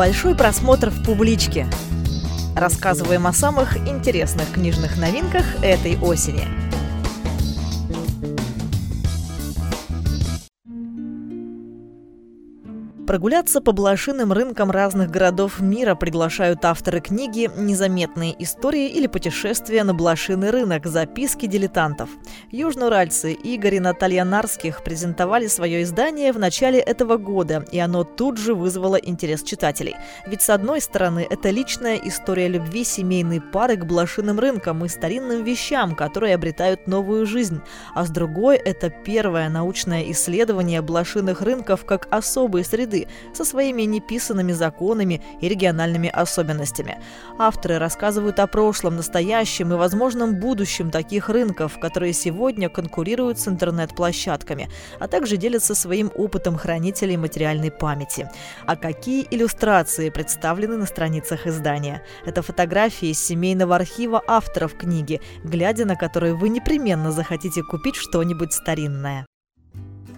[0.00, 1.66] Большой просмотр в публичке.
[2.56, 6.48] Рассказываем о самых интересных книжных новинках этой осени–
[13.10, 19.94] Прогуляться по блошиным рынкам разных городов мира приглашают авторы книги «Незаметные истории» или «Путешествия на
[19.94, 20.86] блошиный рынок.
[20.86, 22.08] Записки дилетантов».
[22.52, 28.38] Южноуральцы Игорь и Наталья Нарских презентовали свое издание в начале этого года, и оно тут
[28.38, 29.96] же вызвало интерес читателей.
[30.28, 35.42] Ведь, с одной стороны, это личная история любви семейной пары к блошиным рынкам и старинным
[35.42, 37.60] вещам, которые обретают новую жизнь,
[37.92, 42.99] а с другой– это первое научное исследование блошиных рынков как особой среды,
[43.32, 46.98] со своими неписанными законами и региональными особенностями.
[47.38, 54.68] Авторы рассказывают о прошлом, настоящем и возможном будущем таких рынков, которые сегодня конкурируют с интернет-площадками,
[54.98, 58.28] а также делятся своим опытом хранителей материальной памяти.
[58.66, 62.02] А какие иллюстрации представлены на страницах издания?
[62.24, 68.52] Это фотографии из семейного архива авторов книги, глядя на которые вы непременно захотите купить что-нибудь
[68.52, 69.29] старинное.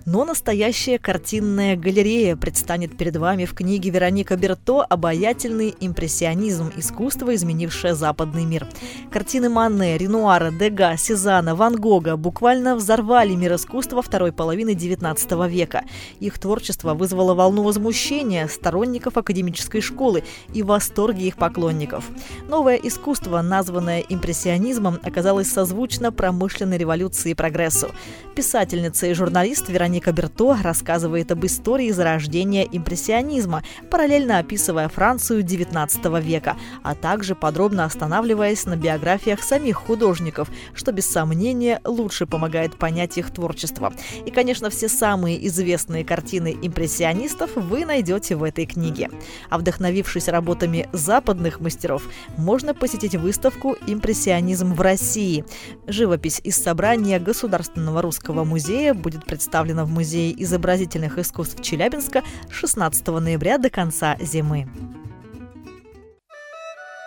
[0.05, 6.73] Но настоящая картинная галерея предстанет перед вами в книге Вероника Берто «Обаятельный импрессионизм.
[6.77, 8.67] Искусство, изменившее западный мир».
[9.13, 15.85] Картины Мане, Ренуара, Дега, Сезана, Ван Гога буквально взорвали мир искусства второй половины XIX века.
[16.19, 22.05] Их творчество вызвало волну возмущения сторонников академической школы и восторги их поклонников.
[22.49, 27.91] Новое искусство, названное импрессионизмом, оказалось созвучно промышленной революции и прогрессу.
[28.35, 36.19] Писательница и журналист Вероника Вероника Берто рассказывает об истории зарождения импрессионизма, параллельно описывая Францию XIX
[36.19, 43.19] века, а также подробно останавливаясь на биографиях самих художников, что без сомнения лучше помогает понять
[43.19, 43.93] их творчество.
[44.25, 49.11] И, конечно, все самые известные картины импрессионистов вы найдете в этой книге.
[49.51, 52.05] А вдохновившись работами западных мастеров,
[52.39, 55.45] можно посетить выставку «Импрессионизм в России».
[55.87, 63.59] Живопись из собрания Государственного русского музея будет представлена в Музее изобразительных искусств Челябинска 16 ноября
[63.59, 64.69] до конца зимы.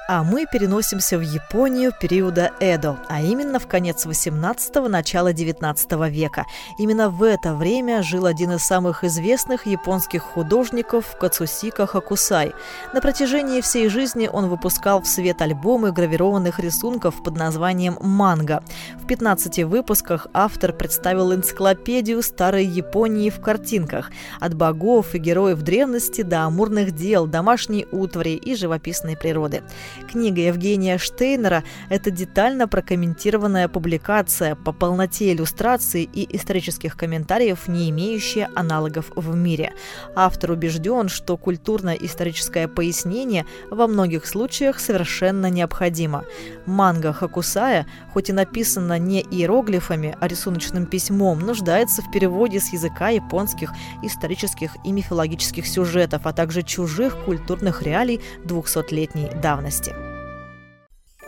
[0.07, 6.45] А мы переносимся в Японию периода Эдо, а именно в конец 18-го, начало 19 века.
[6.77, 12.53] Именно в это время жил один из самых известных японских художников Кацусика Хакусай.
[12.93, 18.63] На протяжении всей жизни он выпускал в свет альбомы гравированных рисунков под названием «Манга».
[19.01, 24.11] В 15 выпусках автор представил энциклопедию старой Японии в картинках.
[24.39, 29.63] От богов и героев древности до амурных дел, домашней утвари и живописной природы.
[30.09, 38.49] Книга Евгения Штейнера– это детально прокомментированная публикация по полноте иллюстраций и исторических комментариев, не имеющая
[38.55, 39.73] аналогов в мире.
[40.15, 46.25] Автор убежден, что культурно-историческое пояснение во многих случаях совершенно необходимо.
[46.65, 53.09] Манга Хакусая, хоть и написана не иероглифами, а рисуночным письмом, нуждается в переводе с языка
[53.09, 59.84] японских исторических и мифологических сюжетов, а также чужих культурных реалий 200-летней давности.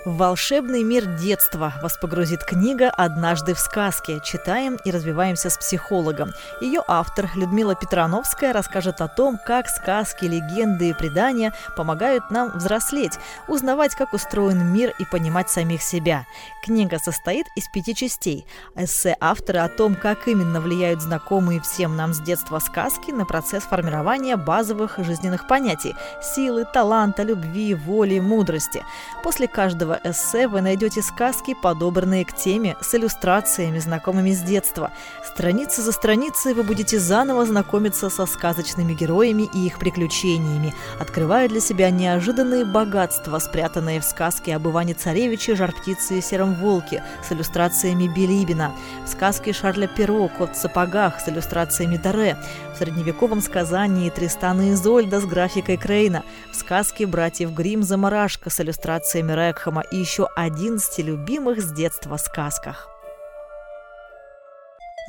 [0.08, 4.22] В волшебный мир детства вас погрузит книга «Однажды в сказке».
[4.24, 6.32] Читаем и развиваемся с психологом.
[6.62, 13.20] Ее автор Людмила Петрановская расскажет о том, как сказки, легенды и предания помогают нам взрослеть,
[13.50, 16.26] узнавать, как устроен мир и понимать самих себя.
[16.64, 18.46] Книга состоит из пяти частей.
[18.76, 23.64] Эссе автора о том, как именно влияют знакомые всем нам с детства сказки на процесс
[23.64, 28.86] формирования базовых жизненных понятий– силы, таланта, любви, воли, мудрости.
[29.22, 34.92] После каждого эссе вы найдете сказки, подобранные к теме, с иллюстрациями, знакомыми с детства.
[35.26, 41.60] Страница за страницей вы будете заново знакомиться со сказочными героями и их приключениями, открывая для
[41.60, 48.08] себя неожиданные богатства, спрятанные в сказке об Иване Царевиче, Жар-птице и Сером Волке с иллюстрациями
[48.08, 48.74] Билибина,
[49.06, 52.38] в сказке Шарля Перо «Кот в сапогах» с иллюстрациями Даре,
[52.74, 58.60] в средневековом сказании Тристана и Изольда с графикой Крейна, в сказке братьев Грим «Замарашка» с
[58.60, 62.90] иллюстрациями Рекхама и еще 11 любимых с детства сказках.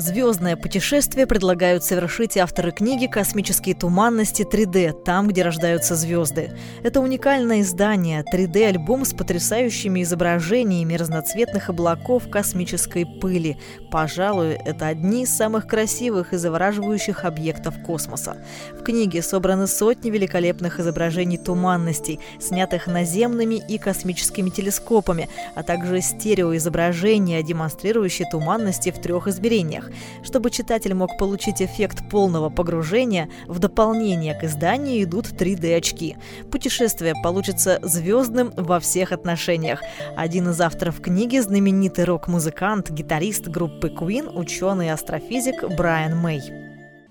[0.01, 6.53] Звездное путешествие предлагают совершить авторы книги «Космические туманности 3D», там, где рождаются звезды.
[6.85, 13.59] Это уникальное издание, 3D-альбом с потрясающими изображениями разноцветных облаков космической пыли.
[13.91, 18.37] Пожалуй, это одни из самых красивых и завораживающих объектов космоса.
[18.79, 27.43] В книге собраны сотни великолепных изображений туманностей, снятых наземными и космическими телескопами, а также стереоизображения,
[27.43, 30.25] демонстрирующие туманности в трех измерениях экранах.
[30.25, 36.17] Чтобы читатель мог получить эффект полного погружения, в дополнение к изданию идут 3D-очки.
[36.51, 39.83] Путешествие получится звездным во всех отношениях.
[40.17, 46.68] Один из авторов книги– знаменитый рок-музыкант, гитарист группы Queen, ученый и астрофизик Брайан Мэй.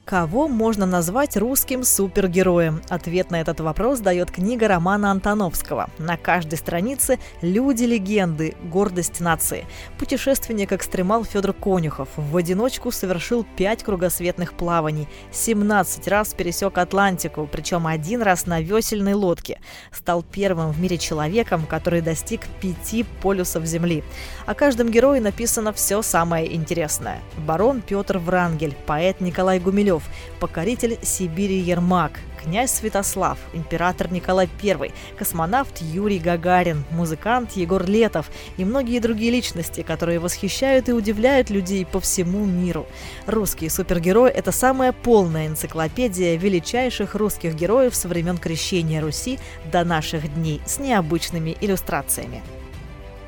[0.07, 2.81] Кого можно назвать русским супергероем?
[2.87, 5.89] Ответ на этот вопрос дает книга Романа Антоновского.
[5.97, 9.65] На каждой странице люди-легенды, гордость нации.
[9.99, 18.21] Путешественник-экстремал Федор Конюхов в одиночку совершил пять кругосветных плаваний, 17 раз пересек Атлантику, причем один
[18.21, 19.59] раз на весельной лодке.
[19.91, 24.05] Стал первым в мире человеком, который достиг пяти полюсов Земли.
[24.45, 27.19] О каждом герое написано все самое интересное.
[27.45, 30.03] Барон Петр Врангель, поэт Николай Гумилев, Киселев,
[30.39, 38.65] покоритель Сибири Ермак, князь Святослав, император Николай I, космонавт Юрий Гагарин, музыкант Егор Летов и
[38.65, 42.85] многие другие личности, которые восхищают и удивляют людей по всему миру.
[43.25, 49.39] Русский супергерой– это самая полная энциклопедия величайших русских героев со времен крещения Руси
[49.71, 52.41] до наших дней с необычными иллюстрациями.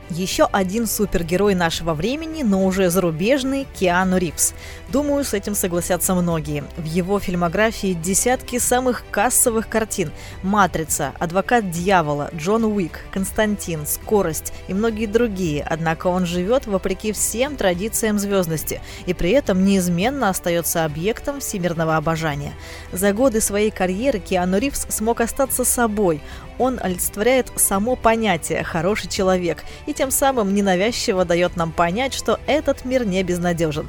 [0.09, 4.55] Еще один супергерой нашего времени, но уже зарубежный– Киану Ривз.
[4.91, 6.63] Думаю, с этим согласятся многие.
[6.77, 10.11] В его фильмографии десятки самых кассовых картин.
[10.41, 15.63] «Матрица», «Адвокат дьявола», «Джон Уик», «Константин», «Скорость» и многие другие.
[15.63, 22.53] Однако он живет вопреки всем традициям звездности и при этом неизменно остается объектом всемирного обожания.
[22.91, 26.19] За годы своей карьеры Киану Ривз смог остаться собой
[26.59, 32.85] он олицетворяет само понятие «хороший человек» и тем самым ненавязчиво дает нам понять, что этот
[32.85, 33.85] мир не безнадежен.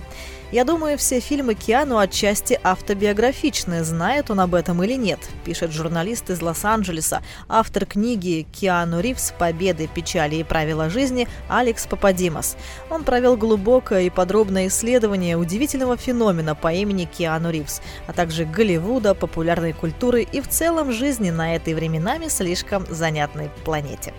[0.50, 6.28] Я думаю, все фильмы Киану отчасти автобиографичны, знает он об этом или нет, пишет журналист
[6.30, 9.32] из Лос-Анджелеса, автор книги «Киану Ривз.
[9.38, 12.56] Победы, печали и правила жизни» Алекс Пападимас.
[12.90, 19.14] Он провел глубокое и подробное исследование удивительного феномена по имени Киану Ривз, а также Голливуда,
[19.14, 24.12] популярной культуры и в целом жизни на этой временами слишком занятной планете.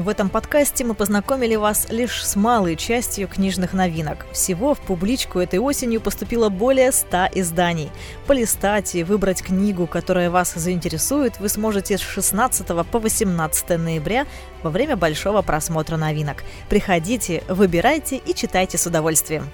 [0.00, 4.24] В этом подкасте мы познакомили вас лишь с малой частью книжных новинок.
[4.32, 7.90] Всего в публичку этой осенью поступило более 100 изданий.
[8.26, 14.26] Полистать и выбрать книгу, которая вас заинтересует, вы сможете с 16 по 18 ноября
[14.62, 16.44] во время большого просмотра новинок.
[16.70, 19.50] Приходите, выбирайте и читайте с удовольствием.